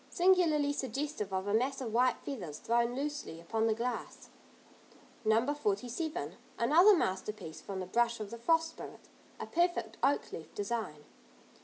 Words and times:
Singularly 0.09 0.73
suggestive 0.73 1.31
of 1.31 1.45
a 1.45 1.53
mass 1.53 1.79
of 1.79 1.93
white 1.93 2.15
feathers 2.25 2.57
thrown 2.57 2.95
loosely 2.95 3.39
upon 3.39 3.67
the 3.67 3.75
glass. 3.75 4.31
No. 5.23 5.53
47. 5.53 6.37
Another 6.57 6.95
masterpiece 6.97 7.61
from 7.61 7.79
the 7.79 7.85
brush 7.85 8.19
of 8.19 8.31
the 8.31 8.39
Frost 8.39 8.69
Spirit, 8.71 9.09
a 9.39 9.45
perfect 9.45 9.97
oak 10.01 10.31
leaf 10.31 10.55
design. 10.55 11.03